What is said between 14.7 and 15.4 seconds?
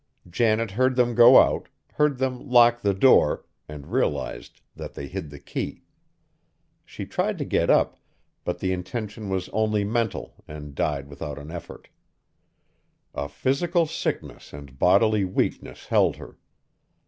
bodily